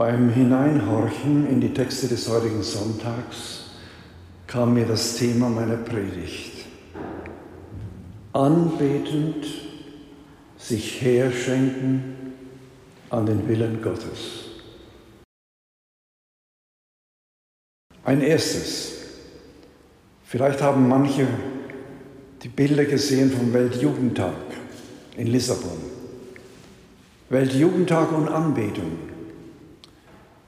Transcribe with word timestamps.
Beim 0.00 0.30
Hineinhorchen 0.30 1.46
in 1.46 1.60
die 1.60 1.74
Texte 1.74 2.08
des 2.08 2.26
heutigen 2.26 2.62
Sonntags 2.62 3.64
kam 4.46 4.72
mir 4.72 4.86
das 4.86 5.16
Thema 5.16 5.50
meiner 5.50 5.76
Predigt. 5.76 6.64
Anbetend 8.32 9.44
sich 10.56 11.02
herschenken 11.02 12.32
an 13.10 13.26
den 13.26 13.46
Willen 13.46 13.82
Gottes. 13.82 14.46
Ein 18.02 18.22
erstes. 18.22 18.92
Vielleicht 20.24 20.62
haben 20.62 20.88
manche 20.88 21.26
die 22.42 22.48
Bilder 22.48 22.86
gesehen 22.86 23.30
vom 23.30 23.52
Weltjugendtag 23.52 24.32
in 25.18 25.26
Lissabon. 25.26 25.76
Weltjugendtag 27.28 28.12
und 28.12 28.28
Anbetung. 28.28 29.09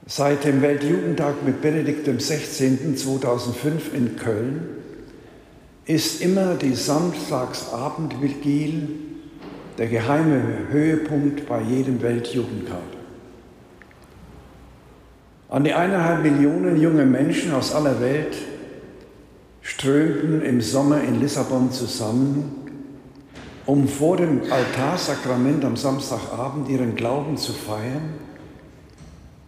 Seit 0.05 0.43
dem 0.43 0.61
Weltjugendtag 0.61 1.45
mit 1.45 1.61
Benedikt 1.61 2.05
XVI. 2.05 2.93
2005 2.93 3.93
in 3.93 4.17
Köln 4.17 4.67
ist 5.85 6.21
immer 6.21 6.55
die 6.55 6.73
Samstagsabendvigil 6.73 8.89
der 9.77 9.87
geheime 9.87 10.67
Höhepunkt 10.69 11.47
bei 11.47 11.61
jedem 11.61 12.01
Weltjugendtag. 12.01 12.83
An 15.47 15.63
die 15.63 15.73
eineinhalb 15.73 16.21
Millionen 16.21 16.81
junge 16.81 17.05
Menschen 17.05 17.53
aus 17.53 17.73
aller 17.73 18.01
Welt 18.01 18.35
strömten 19.61 20.41
im 20.41 20.59
Sommer 20.59 21.01
in 21.01 21.21
Lissabon 21.21 21.71
zusammen, 21.71 22.55
um 23.65 23.87
vor 23.87 24.17
dem 24.17 24.41
Altarsakrament 24.51 25.63
am 25.63 25.77
Samstagabend 25.77 26.67
ihren 26.67 26.97
Glauben 26.97 27.37
zu 27.37 27.53
feiern 27.53 28.32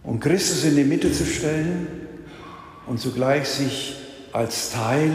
und 0.06 0.20
Christus 0.20 0.64
in 0.64 0.76
die 0.76 0.84
Mitte 0.84 1.12
zu 1.12 1.26
stellen 1.26 1.88
und 2.86 3.00
zugleich 3.00 3.46
sich 3.46 3.96
als 4.32 4.70
Teil 4.70 5.10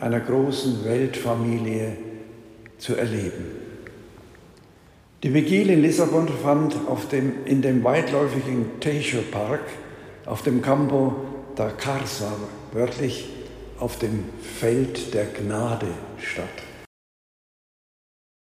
einer 0.00 0.20
großen 0.20 0.84
Weltfamilie 0.84 1.96
zu 2.78 2.94
erleben. 2.94 3.44
Die 5.22 5.34
Vigil 5.34 5.68
in 5.68 5.82
Lissabon 5.82 6.28
fand 6.28 6.76
dem, 7.12 7.44
in 7.44 7.60
dem 7.60 7.84
weitläufigen 7.84 8.80
Teijo 8.80 9.20
Park 9.30 9.60
auf 10.24 10.42
dem 10.42 10.62
Campo 10.62 11.14
da 11.56 11.68
Carsa, 11.68 12.32
wörtlich 12.72 13.28
auf 13.78 13.98
dem 13.98 14.24
Feld 14.58 15.12
der 15.12 15.26
Gnade 15.26 15.88
statt. 16.18 16.46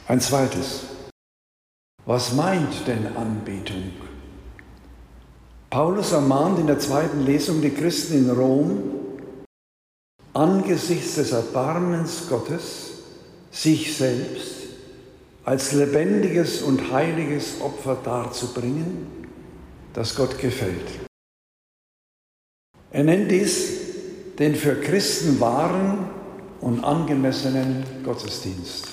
Ein 0.08 0.20
zweites. 0.20 0.88
Was 2.06 2.34
meint 2.34 2.88
denn 2.88 3.16
Anbetung? 3.16 4.05
Paulus 5.76 6.14
ermahnt 6.14 6.58
in 6.58 6.68
der 6.68 6.80
zweiten 6.80 7.26
Lesung 7.26 7.62
die 7.62 7.72
Christen 7.72 8.14
in 8.14 8.30
Rom, 8.30 8.82
angesichts 10.32 11.16
des 11.16 11.34
Erbarmens 11.34 12.30
Gottes, 12.30 12.92
sich 13.52 13.98
selbst 13.98 14.54
als 15.44 15.74
lebendiges 15.74 16.62
und 16.62 16.94
heiliges 16.94 17.60
Opfer 17.60 17.98
darzubringen, 18.02 19.28
das 19.92 20.16
Gott 20.16 20.40
gefällt. 20.40 20.88
Er 22.92 23.04
nennt 23.04 23.30
dies 23.30 23.74
den 24.40 24.56
für 24.56 24.80
Christen 24.80 25.42
wahren 25.42 26.10
und 26.62 26.86
angemessenen 26.86 27.84
Gottesdienst. 28.06 28.88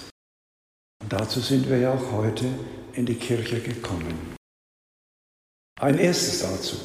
Und 1.00 1.12
dazu 1.12 1.38
sind 1.38 1.70
wir 1.70 1.78
ja 1.78 1.92
auch 1.92 2.10
heute 2.10 2.46
in 2.94 3.06
die 3.06 3.14
Kirche 3.14 3.60
gekommen. 3.60 4.31
Ein 5.82 5.98
erstes 5.98 6.42
dazu. 6.42 6.76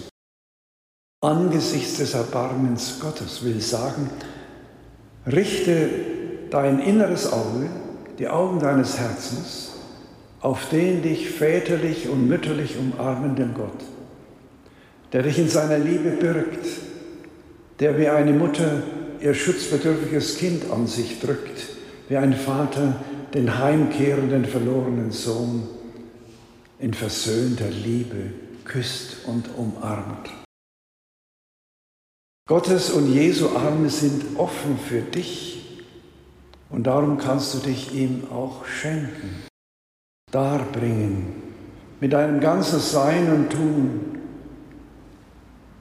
Angesichts 1.22 1.98
des 1.98 2.16
Erbarmens 2.16 3.00
Gottes 3.00 3.44
will 3.44 3.62
sagen, 3.62 4.10
richte 5.28 5.90
dein 6.50 6.80
inneres 6.80 7.32
Auge, 7.32 7.70
die 8.18 8.28
Augen 8.28 8.60
deines 8.60 8.98
Herzens, 8.98 9.74
auf 10.42 10.70
den 10.70 11.04
dich 11.04 11.30
väterlich 11.30 12.10
und 12.10 12.28
mütterlich 12.28 12.76
umarmenden 12.76 13.54
Gott, 13.54 13.84
der 15.14 15.22
dich 15.22 15.38
in 15.38 15.48
seiner 15.48 15.78
Liebe 15.78 16.10
birgt, 16.10 16.66
der 17.80 18.00
wie 18.00 18.08
eine 18.08 18.34
Mutter 18.34 18.82
ihr 19.22 19.36
schutzbedürftiges 19.36 20.40
Kind 20.40 20.72
an 20.72 20.88
sich 20.88 21.20
drückt, 21.20 21.68
wie 22.10 22.18
ein 22.18 22.34
Vater 22.34 22.96
den 23.36 23.60
heimkehrenden 23.60 24.46
verlorenen 24.46 25.12
Sohn 25.12 25.70
in 26.80 26.96
versöhnter 26.96 27.70
Liebe 27.70 28.47
küsst 28.68 29.26
und 29.26 29.50
umarmt. 29.56 30.30
Gottes 32.48 32.92
und 32.92 33.12
Jesu 33.14 33.50
Arme 33.50 33.90
sind 33.90 34.38
offen 34.38 34.78
für 34.78 35.02
dich 35.02 35.84
und 36.70 36.84
darum 36.84 37.18
kannst 37.18 37.54
du 37.54 37.60
dich 37.60 37.94
ihm 37.94 38.30
auch 38.32 38.66
schenken, 38.66 39.44
darbringen, 40.32 41.44
mit 42.00 42.14
deinem 42.14 42.40
ganzen 42.40 42.80
Sein 42.80 43.32
und 43.34 43.50
Tun, 43.50 44.22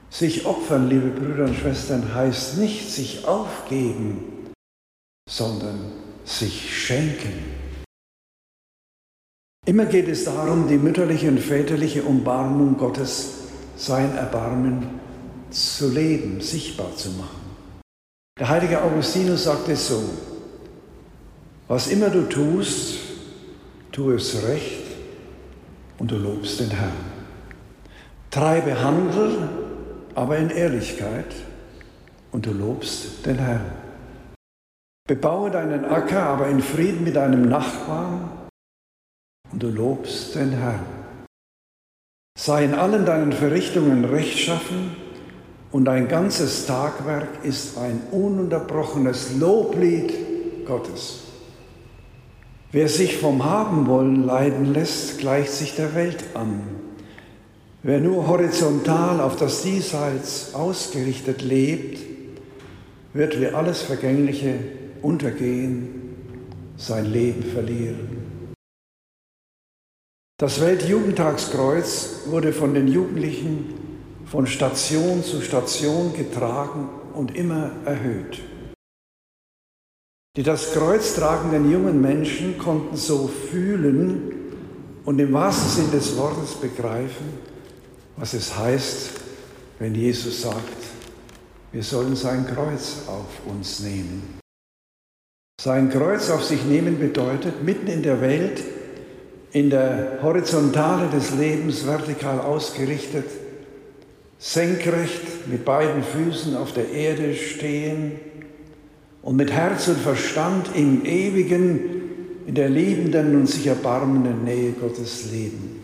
sich 0.09 0.45
opfern, 0.45 0.89
liebe 0.89 1.09
Brüder 1.09 1.45
und 1.45 1.55
Schwestern, 1.55 2.13
heißt 2.13 2.57
nicht 2.57 2.89
sich 2.89 3.25
aufgeben, 3.25 4.51
sondern 5.29 5.91
sich 6.25 6.85
schenken. 6.85 7.56
Immer 9.67 9.85
geht 9.85 10.07
es 10.07 10.23
darum, 10.23 10.69
die 10.69 10.77
mütterliche 10.77 11.27
und 11.27 11.41
väterliche 11.41 12.01
Umbarmung 12.03 12.77
Gottes, 12.77 13.33
sein 13.75 14.15
Erbarmen 14.15 14.87
zu 15.49 15.89
leben, 15.89 16.39
sichtbar 16.39 16.95
zu 16.95 17.09
machen. 17.09 17.41
Der 18.39 18.47
heilige 18.47 18.81
Augustinus 18.81 19.43
sagt 19.43 19.67
es 19.67 19.89
so, 19.89 20.01
was 21.67 21.87
immer 21.87 22.09
du 22.09 22.29
tust, 22.29 22.99
tu 23.91 24.11
es 24.11 24.41
recht 24.47 24.85
und 25.99 26.11
du 26.11 26.15
lobst 26.15 26.61
den 26.61 26.71
Herrn. 26.71 26.93
Treibe 28.31 28.81
Handel, 28.81 29.49
aber 30.15 30.37
in 30.37 30.49
Ehrlichkeit 30.49 31.35
und 32.31 32.45
du 32.45 32.53
lobst 32.53 33.25
den 33.25 33.37
Herrn. 33.37 33.65
Bebaue 35.09 35.51
deinen 35.51 35.83
Acker, 35.83 36.23
aber 36.23 36.47
in 36.47 36.61
Frieden 36.61 37.03
mit 37.03 37.17
deinem 37.17 37.49
Nachbarn 37.49 38.46
und 39.51 39.63
du 39.63 39.69
lobst 39.69 40.35
den 40.35 40.51
Herrn. 40.51 40.85
Sei 42.37 42.65
in 42.65 42.75
allen 42.75 43.05
deinen 43.05 43.31
Verrichtungen 43.31 44.05
rechtschaffen 44.05 44.95
und 45.71 45.85
dein 45.85 46.07
ganzes 46.07 46.65
Tagwerk 46.65 47.43
ist 47.43 47.77
ein 47.77 48.01
ununterbrochenes 48.11 49.37
Loblied 49.37 50.13
Gottes. 50.65 51.23
Wer 52.71 52.89
sich 52.89 53.17
vom 53.17 53.43
Habenwollen 53.43 54.25
leiden 54.25 54.73
lässt, 54.73 55.19
gleicht 55.19 55.51
sich 55.51 55.75
der 55.75 55.95
Welt 55.95 56.23
an. 56.33 56.61
Wer 57.81 57.99
nur 57.99 58.27
horizontal 58.27 59.21
auf 59.21 59.37
das 59.37 59.63
Diesseits 59.63 60.53
ausgerichtet 60.53 61.41
lebt, 61.41 61.99
wird 63.13 63.39
wie 63.39 63.47
alles 63.47 63.81
Vergängliche 63.81 64.55
untergehen, 65.01 65.87
sein 66.75 67.05
Leben 67.05 67.43
verlieren. 67.43 68.26
Das 70.39 70.61
Weltjugendtagskreuz 70.61 72.27
wurde 72.27 72.53
von 72.53 72.75
den 72.75 72.87
Jugendlichen 72.87 73.73
von 74.27 74.45
Station 74.45 75.23
zu 75.23 75.41
Station 75.41 76.13
getragen 76.13 76.89
und 77.15 77.35
immer 77.35 77.71
erhöht. 77.85 78.43
Die 80.35 80.43
das 80.43 80.73
Kreuz 80.73 81.15
tragenden 81.15 81.71
jungen 81.71 81.99
Menschen 82.03 82.59
konnten 82.59 82.95
so 82.95 83.27
fühlen 83.27 84.31
und 85.05 85.17
im 85.17 85.33
wahrsten 85.33 85.85
Sinn 85.85 85.91
des 85.91 86.15
Wortes 86.17 86.53
begreifen, 86.53 87.39
was 88.15 88.35
es 88.35 88.55
heißt, 88.55 89.13
wenn 89.79 89.95
Jesus 89.95 90.43
sagt, 90.43 90.77
wir 91.71 91.81
sollen 91.81 92.15
sein 92.15 92.45
Kreuz 92.45 93.07
auf 93.07 93.43
uns 93.47 93.79
nehmen. 93.79 94.37
Sein 95.59 95.89
Kreuz 95.89 96.29
auf 96.29 96.43
sich 96.43 96.63
nehmen 96.63 96.99
bedeutet, 96.99 97.63
mitten 97.63 97.87
in 97.87 98.03
der 98.03 98.21
Welt, 98.21 98.76
in 99.57 99.69
der 99.69 100.19
Horizontale 100.21 101.09
des 101.09 101.35
Lebens 101.35 101.85
vertikal 101.85 102.39
ausgerichtet, 102.39 103.25
senkrecht 104.37 105.47
mit 105.47 105.65
beiden 105.65 106.03
Füßen 106.03 106.55
auf 106.55 106.73
der 106.73 106.91
Erde 106.91 107.33
stehen 107.33 108.19
und 109.21 109.35
mit 109.35 109.51
Herz 109.51 109.87
und 109.87 109.97
Verstand 109.97 110.69
im 110.75 111.05
ewigen, 111.05 111.79
in 112.45 112.55
der 112.55 112.69
liebenden 112.69 113.35
und 113.35 113.47
sich 113.47 113.67
erbarmenden 113.67 114.43
Nähe 114.43 114.73
Gottes 114.73 115.31
leben 115.31 115.77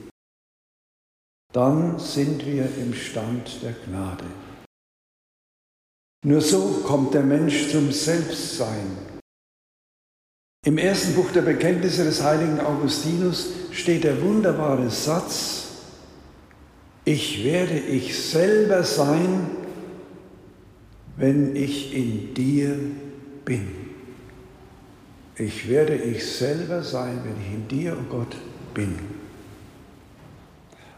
dann 1.54 2.00
sind 2.00 2.46
wir 2.48 2.68
im 2.78 2.96
Stand 2.96 3.62
der 3.62 3.74
Gnade. 3.74 4.26
Nur 6.26 6.42
so 6.42 6.82
kommt 6.84 7.14
der 7.14 7.22
Mensch 7.22 7.70
zum 7.70 7.92
Selbstsein. 7.92 9.13
Im 10.66 10.78
ersten 10.78 11.14
Buch 11.14 11.32
der 11.32 11.42
Bekenntnisse 11.42 12.06
des 12.06 12.24
heiligen 12.24 12.62
Augustinus 12.62 13.50
steht 13.72 14.06
der 14.06 14.22
wunderbare 14.22 14.90
Satz, 14.90 15.60
Ich 17.04 17.44
werde 17.44 17.78
ich 17.78 18.18
selber 18.18 18.84
sein, 18.84 19.48
wenn 21.18 21.54
ich 21.54 21.94
in 21.94 22.34
dir 22.34 22.78
bin. 23.44 23.68
Ich 25.36 25.68
werde 25.68 25.96
ich 25.96 26.26
selber 26.26 26.82
sein, 26.82 27.20
wenn 27.26 27.36
ich 27.42 27.54
in 27.54 27.68
dir, 27.68 27.98
oh 28.00 28.06
Gott, 28.10 28.38
bin. 28.74 28.96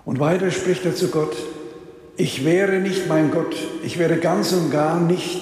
Und 0.05 0.19
weiter 0.19 0.51
spricht 0.51 0.85
er 0.85 0.93
zu 0.93 1.07
Gott, 1.07 1.35
ich 2.17 2.45
wäre 2.45 2.79
nicht 2.79 3.07
mein 3.07 3.31
Gott, 3.31 3.55
ich 3.83 3.97
wäre 3.97 4.17
ganz 4.17 4.53
und 4.53 4.69
gar 4.69 4.99
nicht, 4.99 5.41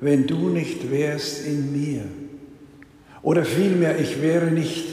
wenn 0.00 0.26
du 0.26 0.50
nicht 0.50 0.90
wärst 0.90 1.46
in 1.46 1.72
mir. 1.72 2.04
Oder 3.22 3.44
vielmehr, 3.44 3.98
ich 4.00 4.20
wäre 4.20 4.50
nicht, 4.50 4.84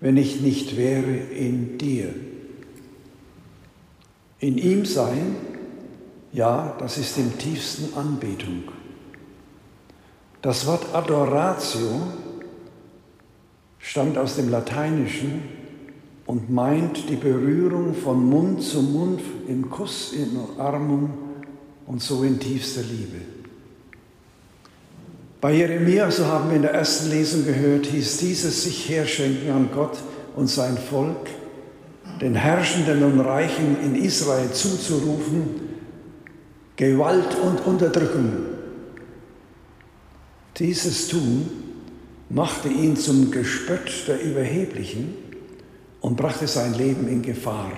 wenn 0.00 0.16
ich 0.16 0.40
nicht 0.40 0.76
wäre 0.76 1.12
in 1.12 1.78
dir. 1.78 2.14
In 4.38 4.58
ihm 4.58 4.84
sein, 4.84 5.36
ja, 6.32 6.76
das 6.78 6.98
ist 6.98 7.16
im 7.18 7.38
tiefsten 7.38 7.96
Anbetung. 7.96 8.64
Das 10.42 10.66
Wort 10.66 10.94
Adoratio 10.94 12.02
stammt 13.78 14.18
aus 14.18 14.36
dem 14.36 14.50
Lateinischen 14.50 15.42
und 16.26 16.50
meint 16.50 17.08
die 17.08 17.16
Berührung 17.16 17.94
von 17.94 18.28
Mund 18.28 18.62
zu 18.62 18.82
Mund 18.82 19.20
im 19.46 19.70
Kuss, 19.70 20.12
in 20.12 20.36
Umarmung 20.36 21.10
und 21.86 22.02
so 22.02 22.22
in 22.24 22.40
tiefster 22.40 22.82
Liebe. 22.82 23.33
Bei 25.44 25.52
Jeremia, 25.52 26.10
so 26.10 26.24
haben 26.24 26.48
wir 26.48 26.56
in 26.56 26.62
der 26.62 26.72
ersten 26.72 27.10
Lesung 27.10 27.44
gehört, 27.44 27.84
hieß 27.84 28.16
dieses 28.16 28.62
sich 28.62 28.88
herschenken 28.88 29.50
an 29.50 29.68
Gott 29.74 29.98
und 30.36 30.46
sein 30.46 30.78
Volk, 30.78 31.28
den 32.18 32.34
Herrschenden 32.34 33.02
und 33.02 33.20
Reichen 33.20 33.76
in 33.84 33.94
Israel 33.94 34.50
zuzurufen, 34.52 35.60
Gewalt 36.76 37.36
und 37.42 37.60
Unterdrückung. 37.66 38.32
Dieses 40.56 41.08
Tun 41.08 41.46
machte 42.30 42.68
ihn 42.68 42.96
zum 42.96 43.30
Gespött 43.30 44.08
der 44.08 44.22
Überheblichen 44.22 45.14
und 46.00 46.16
brachte 46.16 46.46
sein 46.46 46.72
Leben 46.72 47.06
in 47.06 47.20
Gefahr. 47.20 47.70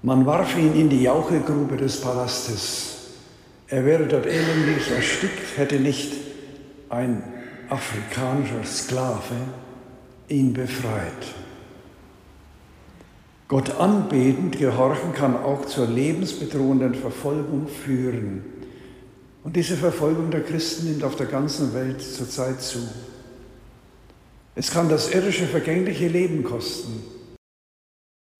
Man 0.00 0.24
warf 0.24 0.56
ihn 0.56 0.72
in 0.74 0.88
die 0.88 1.02
Jauchegrube 1.02 1.76
des 1.76 2.00
Palastes. 2.00 3.10
Er 3.68 3.84
wäre 3.84 4.06
dort 4.06 4.24
elendig 4.24 4.90
erstickt, 4.90 5.58
hätte 5.58 5.78
nicht 5.78 6.23
ein 6.94 7.22
afrikanischer 7.68 8.64
Sklave 8.64 9.34
ihn 10.28 10.52
befreit. 10.52 11.34
Gott 13.48 13.78
anbetend 13.78 14.58
gehorchen 14.58 15.12
kann 15.12 15.36
auch 15.36 15.66
zur 15.66 15.86
lebensbedrohenden 15.86 16.94
Verfolgung 16.94 17.68
führen. 17.68 18.44
Und 19.42 19.56
diese 19.56 19.76
Verfolgung 19.76 20.30
der 20.30 20.42
Christen 20.42 20.86
nimmt 20.86 21.04
auf 21.04 21.16
der 21.16 21.26
ganzen 21.26 21.74
Welt 21.74 22.00
zurzeit 22.00 22.62
zu. 22.62 22.78
Es 24.54 24.70
kann 24.70 24.88
das 24.88 25.12
irdische, 25.12 25.46
vergängliche 25.46 26.08
Leben 26.08 26.44
kosten. 26.44 27.02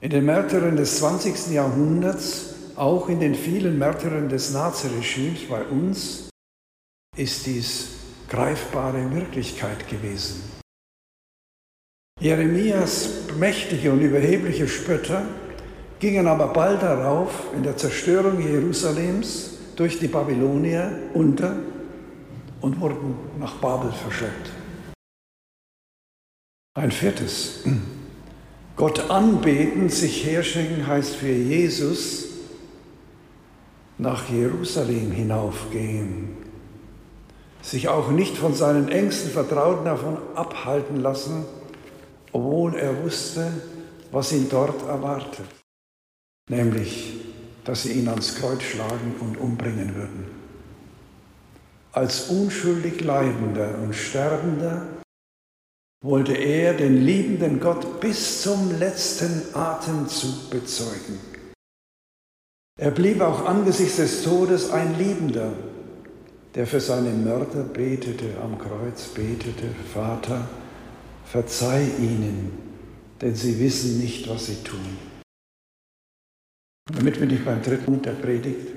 In 0.01 0.11
den 0.11 0.25
Märtyrern 0.25 0.77
des 0.77 0.99
20. 0.99 1.53
Jahrhunderts, 1.53 2.55
auch 2.77 3.09
in 3.09 3.21
den 3.21 3.35
vielen 3.35 3.79
Märtyrern 3.79 4.29
des 4.29 4.53
Naziregimes 4.53 5.49
bei 5.49 5.65
uns, 5.65 6.31
ist 7.17 7.47
dies 7.47 8.04
greifbare 8.35 9.15
Wirklichkeit 9.15 9.89
gewesen. 9.89 10.43
Jeremias 12.21 13.29
mächtige 13.39 13.93
und 13.93 14.01
überhebliche 14.01 14.67
Spötter 14.67 15.23
gingen 16.01 16.27
aber 16.27 16.49
bald 16.49 16.83
darauf 16.83 17.31
in 17.55 17.63
der 17.63 17.77
Zerstörung 17.77 18.41
Jerusalems 18.41 19.59
durch 19.77 20.01
die 20.01 20.09
Babylonier 20.09 20.99
unter 21.15 21.57
und 22.61 22.81
wurden 22.81 23.15
nach 23.39 23.55
Babel 23.57 23.93
verschleppt. 23.93 24.51
Ein 26.77 26.91
viertes. 26.91 27.65
Gott 28.75 29.11
anbeten, 29.11 29.89
sich 29.89 30.27
herschenken 30.27 30.89
heißt 30.89 31.15
für 31.15 31.31
Jesus 31.31 32.27
nach 33.97 34.29
Jerusalem 34.29 35.13
hinaufgehen, 35.13 36.44
sich 37.65 37.89
auch 37.89 38.11
nicht 38.11 38.37
von 38.37 38.55
seinen 38.55 38.89
engsten 38.89 39.31
Vertrauten 39.31 39.87
davon 39.87 40.19
abhalten 40.35 41.01
lassen, 41.01 41.47
obwohl 42.31 42.75
er 42.77 43.03
wusste, 43.03 43.51
was 44.13 44.33
ihn 44.33 44.49
dort 44.51 44.87
erwartet, 44.87 45.47
nämlich, 46.51 47.15
dass 47.65 47.85
sie 47.85 47.93
ihn 47.93 48.09
ans 48.09 48.35
Kreuz 48.37 48.63
schlagen 48.63 49.15
und 49.21 49.39
umbringen 49.39 49.95
würden. 49.95 50.27
Als 51.93 52.29
unschuldig 52.29 53.01
Leidender 53.01 53.79
und 53.83 53.95
Sterbender 53.95 54.87
wollte 56.05 56.35
er 56.35 56.75
den 56.75 57.03
liebenden 57.03 57.61
Gott 57.61 58.01
bis 58.01 58.43
zum 58.43 58.79
letzten 58.79 59.55
Atemzug 59.55 60.51
bezeugen. 60.51 61.19
Er 62.79 62.91
blieb 62.91 63.23
auch 63.23 63.47
angesichts 63.47 63.97
des 63.97 64.23
Todes 64.23 64.71
ein 64.71 64.99
Liebender, 64.99 65.53
der 66.55 66.67
für 66.67 66.81
seine 66.81 67.11
Mörder 67.11 67.65
betete, 67.65 68.37
am 68.43 68.59
Kreuz 68.59 69.09
betete, 69.09 69.69
Vater, 69.93 70.49
verzeih 71.25 71.89
ihnen, 71.99 72.53
denn 73.21 73.35
sie 73.35 73.59
wissen 73.59 73.99
nicht, 73.99 74.29
was 74.29 74.47
sie 74.47 74.63
tun. 74.63 74.99
Damit 76.93 77.19
bin 77.19 77.31
ich 77.31 77.45
beim 77.45 77.63
dritten 77.63 77.85
Punkt 77.85 78.07
der 78.07 78.13
Predigt. 78.13 78.69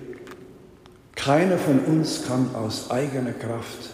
Keiner 1.15 1.57
von 1.57 1.79
uns 1.79 2.25
kann 2.25 2.56
aus 2.56 2.89
eigener 2.89 3.33
Kraft 3.33 3.89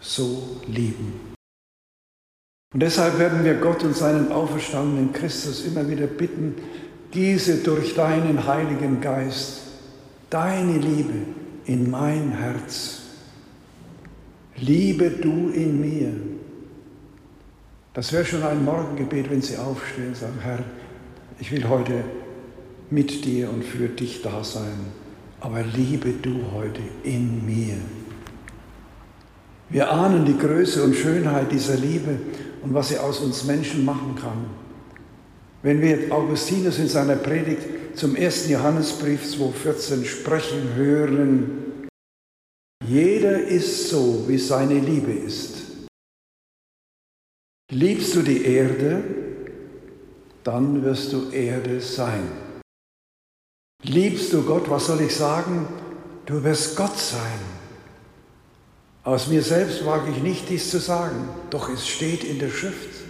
so 0.00 0.60
lieben. 0.66 1.34
Und 2.72 2.80
deshalb 2.80 3.18
werden 3.18 3.44
wir 3.44 3.54
Gott 3.54 3.82
und 3.84 3.96
seinen 3.96 4.32
auferstandenen 4.32 5.12
Christus 5.12 5.64
immer 5.64 5.88
wieder 5.88 6.06
bitten, 6.06 6.56
gieße 7.12 7.58
durch 7.58 7.94
deinen 7.94 8.46
Heiligen 8.46 9.00
Geist 9.00 9.62
deine 10.28 10.78
Liebe 10.78 11.14
in 11.66 11.90
mein 11.90 12.32
Herz. 12.32 13.03
Liebe 14.56 15.10
du 15.10 15.50
in 15.50 15.80
mir. 15.80 16.12
Das 17.92 18.12
wäre 18.12 18.24
schon 18.24 18.42
ein 18.42 18.64
Morgengebet, 18.64 19.30
wenn 19.30 19.42
Sie 19.42 19.56
aufstehen 19.56 20.08
und 20.08 20.16
sagen, 20.16 20.38
Herr, 20.40 20.60
ich 21.38 21.50
will 21.52 21.68
heute 21.68 22.04
mit 22.90 23.24
dir 23.24 23.50
und 23.50 23.64
für 23.64 23.88
dich 23.88 24.22
da 24.22 24.44
sein, 24.44 24.92
aber 25.40 25.62
liebe 25.62 26.10
du 26.10 26.52
heute 26.52 26.80
in 27.02 27.44
mir. 27.44 27.76
Wir 29.70 29.90
ahnen 29.90 30.24
die 30.24 30.38
Größe 30.38 30.82
und 30.82 30.94
Schönheit 30.94 31.50
dieser 31.50 31.76
Liebe 31.76 32.18
und 32.62 32.74
was 32.74 32.90
sie 32.90 32.98
aus 32.98 33.20
uns 33.20 33.44
Menschen 33.44 33.84
machen 33.84 34.16
kann. 34.20 34.46
Wenn 35.62 35.80
wir 35.80 36.12
Augustinus 36.12 36.78
in 36.78 36.88
seiner 36.88 37.16
Predigt 37.16 37.62
zum 37.94 38.14
ersten 38.14 38.52
Johannesbrief 38.52 39.22
2.14 39.24 40.04
sprechen 40.04 40.74
hören, 40.76 41.50
jeder 42.86 43.38
ist 43.38 43.88
so, 43.88 44.28
wie 44.28 44.38
seine 44.38 44.78
Liebe 44.78 45.12
ist. 45.12 45.64
Liebst 47.70 48.14
du 48.14 48.22
die 48.22 48.44
Erde, 48.44 49.02
dann 50.42 50.82
wirst 50.84 51.12
du 51.12 51.30
Erde 51.30 51.80
sein. 51.80 52.30
Liebst 53.82 54.32
du 54.32 54.42
Gott, 54.42 54.68
was 54.70 54.86
soll 54.86 55.00
ich 55.00 55.14
sagen? 55.14 55.66
Du 56.26 56.42
wirst 56.42 56.76
Gott 56.76 56.96
sein. 56.96 57.38
Aus 59.02 59.26
mir 59.28 59.42
selbst 59.42 59.84
wage 59.84 60.10
ich 60.10 60.22
nicht, 60.22 60.48
dies 60.48 60.70
zu 60.70 60.78
sagen, 60.78 61.28
doch 61.50 61.68
es 61.68 61.86
steht 61.86 62.24
in 62.24 62.38
der 62.38 62.50
Schrift. 62.50 63.04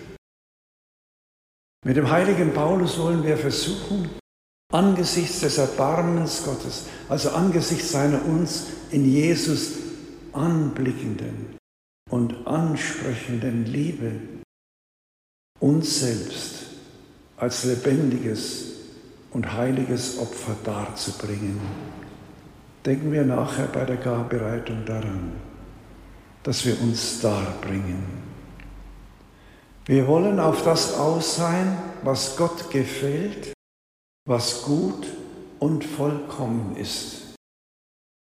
Mit 1.84 1.96
dem 1.96 2.10
heiligen 2.10 2.52
Paulus 2.52 2.98
wollen 2.98 3.22
wir 3.22 3.36
versuchen, 3.36 4.08
angesichts 4.72 5.40
des 5.40 5.58
Erbarmens 5.58 6.44
Gottes, 6.44 6.86
also 7.08 7.30
angesichts 7.30 7.92
seiner 7.92 8.24
uns 8.24 8.66
in 8.90 9.10
Jesus 9.10 9.72
anblickenden 10.32 11.56
und 12.10 12.46
ansprechenden 12.46 13.66
Liebe, 13.66 14.12
uns 15.60 16.00
selbst 16.00 16.66
als 17.36 17.64
lebendiges 17.64 18.72
und 19.30 19.52
heiliges 19.52 20.18
Opfer 20.18 20.56
darzubringen. 20.64 21.60
Denken 22.84 23.12
wir 23.12 23.24
nachher 23.24 23.66
bei 23.66 23.84
der 23.84 23.96
Garbereitung 23.96 24.84
daran 24.84 25.32
dass 26.44 26.64
wir 26.66 26.80
uns 26.80 27.20
darbringen. 27.20 28.04
Wir 29.86 30.06
wollen 30.06 30.38
auf 30.38 30.62
das 30.62 30.94
aus 30.94 31.36
sein, 31.36 31.76
was 32.02 32.36
Gott 32.36 32.70
gefällt, 32.70 33.53
was 34.26 34.62
gut 34.62 35.06
und 35.58 35.84
vollkommen 35.84 36.76
ist. 36.76 37.34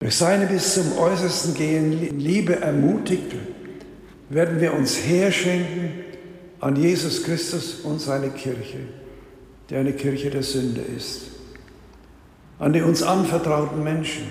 Durch 0.01 0.15
seine 0.15 0.47
bis 0.47 0.73
zum 0.75 0.97
Äußersten 0.97 1.53
gehen 1.53 2.19
Liebe 2.19 2.55
ermutigt, 2.59 3.35
werden 4.29 4.59
wir 4.59 4.73
uns 4.73 4.95
herschenken 4.97 5.91
an 6.59 6.75
Jesus 6.75 7.23
Christus 7.23 7.81
und 7.81 7.99
seine 7.99 8.29
Kirche, 8.29 8.79
die 9.69 9.75
eine 9.75 9.93
Kirche 9.93 10.29
der 10.29 10.43
Sünde 10.43 10.81
ist. 10.81 11.31
an 12.61 12.73
die 12.73 12.81
uns 12.83 13.01
anvertrauten 13.01 13.83
Menschen, 13.83 14.27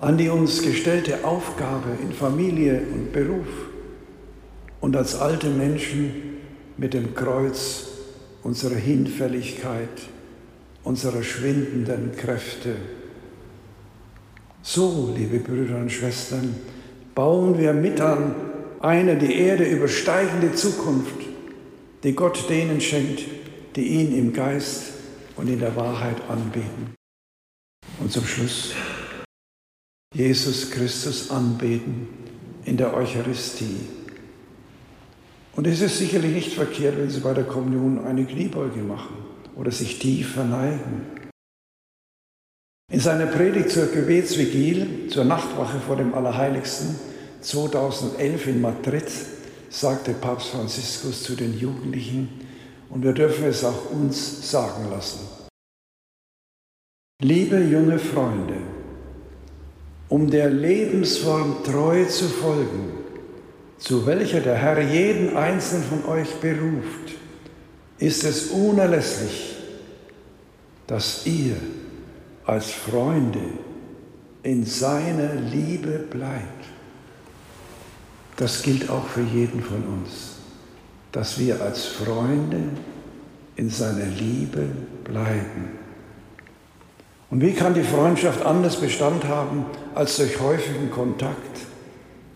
an 0.00 0.16
die 0.16 0.28
uns 0.28 0.62
gestellte 0.62 1.24
Aufgabe 1.24 1.98
in 2.00 2.12
Familie 2.12 2.80
und 2.94 3.12
Beruf 3.12 3.48
und 4.80 4.94
als 4.94 5.16
alte 5.16 5.48
Menschen 5.48 6.36
mit 6.76 6.94
dem 6.94 7.12
Kreuz 7.16 7.88
unserer 8.46 8.76
Hinfälligkeit, 8.76 9.88
unserer 10.84 11.24
schwindenden 11.24 12.12
Kräfte. 12.16 12.76
So, 14.62 15.12
liebe 15.16 15.40
Brüder 15.40 15.78
und 15.78 15.90
Schwestern, 15.90 16.54
bauen 17.12 17.58
wir 17.58 17.72
mit 17.72 18.00
an 18.00 18.36
eine 18.78 19.16
die 19.16 19.34
Erde 19.34 19.64
übersteigende 19.64 20.54
Zukunft, 20.54 21.16
die 22.04 22.12
Gott 22.12 22.48
denen 22.48 22.80
schenkt, 22.80 23.24
die 23.74 23.88
ihn 23.88 24.16
im 24.16 24.32
Geist 24.32 24.92
und 25.34 25.48
in 25.48 25.58
der 25.58 25.74
Wahrheit 25.74 26.22
anbeten. 26.28 26.94
Und 27.98 28.12
zum 28.12 28.24
Schluss 28.24 28.74
Jesus 30.14 30.70
Christus 30.70 31.32
anbeten 31.32 32.06
in 32.64 32.76
der 32.76 32.94
Eucharistie. 32.94 34.05
Und 35.56 35.66
es 35.66 35.80
ist 35.80 35.98
sicherlich 35.98 36.34
nicht 36.34 36.52
verkehrt, 36.52 36.98
wenn 36.98 37.08
Sie 37.08 37.20
bei 37.20 37.32
der 37.32 37.44
Kommunion 37.44 38.04
eine 38.04 38.26
Kniebeuge 38.26 38.82
machen 38.82 39.16
oder 39.56 39.70
sich 39.70 39.98
tief 39.98 40.34
verneigen. 40.34 41.06
In 42.92 43.00
seiner 43.00 43.26
Predigt 43.26 43.70
zur 43.70 43.86
Gebetsvigil, 43.86 45.08
zur 45.08 45.24
Nachtwache 45.24 45.80
vor 45.80 45.96
dem 45.96 46.14
Allerheiligsten 46.14 46.94
2011 47.40 48.46
in 48.48 48.60
Madrid, 48.60 49.10
sagte 49.70 50.12
Papst 50.12 50.50
Franziskus 50.50 51.22
zu 51.22 51.34
den 51.34 51.58
Jugendlichen, 51.58 52.28
und 52.90 53.02
wir 53.02 53.12
dürfen 53.12 53.46
es 53.46 53.64
auch 53.64 53.90
uns 53.90 54.48
sagen 54.48 54.90
lassen. 54.90 55.20
Liebe 57.20 57.58
junge 57.58 57.98
Freunde, 57.98 58.58
um 60.08 60.30
der 60.30 60.50
Lebensform 60.50 61.64
treu 61.64 62.04
zu 62.04 62.26
folgen, 62.26 63.05
zu 63.78 64.06
welcher 64.06 64.40
der 64.40 64.56
Herr 64.56 64.80
jeden 64.80 65.36
einzelnen 65.36 65.84
von 65.84 66.06
euch 66.06 66.34
beruft, 66.40 67.14
ist 67.98 68.24
es 68.24 68.48
unerlässlich, 68.48 69.56
dass 70.86 71.26
ihr 71.26 71.56
als 72.44 72.70
Freunde 72.70 73.40
in 74.42 74.64
seiner 74.64 75.34
Liebe 75.34 75.98
bleibt. 75.98 76.64
Das 78.36 78.62
gilt 78.62 78.88
auch 78.90 79.06
für 79.06 79.22
jeden 79.22 79.62
von 79.62 79.82
uns, 79.82 80.36
dass 81.12 81.38
wir 81.38 81.60
als 81.60 81.86
Freunde 81.86 82.60
in 83.56 83.70
seiner 83.70 84.06
Liebe 84.06 84.68
bleiben. 85.04 85.70
Und 87.30 87.40
wie 87.40 87.54
kann 87.54 87.74
die 87.74 87.82
Freundschaft 87.82 88.44
anders 88.44 88.76
Bestand 88.76 89.24
haben 89.24 89.66
als 89.94 90.16
durch 90.16 90.38
häufigen 90.40 90.90
Kontakt, 90.90 91.58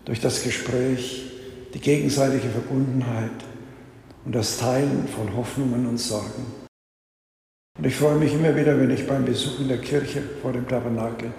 durch 0.05 0.19
das 0.19 0.43
Gespräch, 0.43 1.30
die 1.73 1.79
gegenseitige 1.79 2.49
Verbundenheit 2.49 3.31
und 4.25 4.35
das 4.35 4.57
Teilen 4.57 5.07
von 5.07 5.35
Hoffnungen 5.35 5.87
und 5.87 5.97
Sorgen? 5.97 6.45
Und 7.77 7.85
ich 7.85 7.95
freue 7.95 8.15
mich 8.15 8.33
immer 8.33 8.55
wieder, 8.55 8.77
wenn 8.77 8.91
ich 8.91 9.07
beim 9.07 9.25
Besuch 9.25 9.59
in 9.59 9.69
der 9.69 9.79
Kirche 9.79 10.21
vor 10.41 10.51
dem 10.51 10.67
Tabernakel 10.67 11.31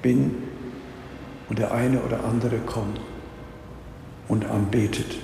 bin 0.00 0.36
und 1.48 1.58
der 1.58 1.72
eine 1.72 2.00
oder 2.02 2.24
andere 2.24 2.58
kommt 2.58 3.00
und 4.28 4.44
anbetet. 4.46 5.18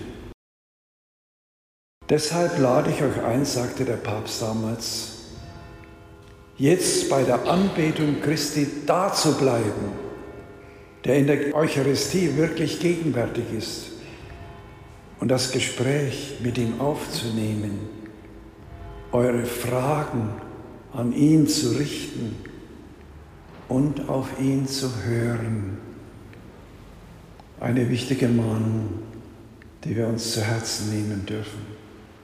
Deshalb 2.09 2.59
lade 2.59 2.91
ich 2.91 3.03
euch 3.03 3.23
ein, 3.23 3.45
sagte 3.45 3.85
der 3.85 3.95
Papst 3.95 4.43
damals, 4.43 5.13
jetzt 6.59 7.09
bei 7.09 7.23
der 7.23 7.47
Anbetung 7.49 8.21
Christi 8.21 8.67
da 8.85 9.13
zu 9.13 9.39
bleiben, 9.39 9.93
der 11.05 11.17
in 11.17 11.27
der 11.27 11.55
Eucharistie 11.55 12.37
wirklich 12.37 12.81
gegenwärtig 12.81 13.45
ist 13.57 13.94
und 15.21 15.29
das 15.29 15.53
Gespräch 15.53 16.37
mit 16.43 16.59
ihm 16.59 16.81
aufzunehmen, 16.81 17.79
eure 19.13 19.45
Fragen 19.45 20.31
an 20.93 21.13
ihn 21.13 21.47
zu 21.47 21.71
richten 21.71 22.37
und 23.69 24.09
auf 24.09 24.41
ihn 24.41 24.67
zu 24.67 24.91
hören. 25.05 25.79
Eine 27.61 27.89
wichtige 27.89 28.29
Mahnung, 28.29 28.89
die 29.85 29.97
wir 29.97 30.09
uns 30.09 30.33
zu 30.33 30.43
Herzen 30.43 30.91
nehmen 30.91 31.25
dürfen. 31.27 31.74